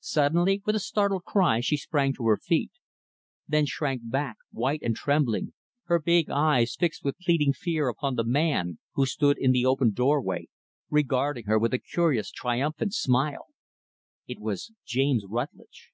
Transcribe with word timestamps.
Suddenly, 0.00 0.60
with 0.66 0.74
a 0.76 0.78
startled 0.78 1.24
cry, 1.24 1.60
she 1.60 1.78
sprang 1.78 2.12
to 2.12 2.26
her 2.26 2.36
feet; 2.36 2.72
then 3.48 3.64
shrank 3.64 4.02
back, 4.04 4.36
white 4.50 4.82
and 4.82 4.94
trembling 4.94 5.54
her 5.84 5.98
big 5.98 6.28
eyes 6.28 6.74
fixed 6.78 7.02
with 7.02 7.16
pleading 7.22 7.54
fear 7.54 7.88
upon 7.88 8.16
the 8.16 8.22
man 8.24 8.80
who 8.96 9.06
stood 9.06 9.38
in 9.38 9.50
the 9.50 9.64
open 9.64 9.94
doorway, 9.94 10.48
regarding 10.90 11.46
her 11.46 11.58
with 11.58 11.72
a 11.72 11.78
curious, 11.78 12.30
triumphant 12.30 12.92
smile. 12.92 13.46
It 14.26 14.40
was 14.40 14.72
James 14.84 15.24
Rutlidge. 15.26 15.88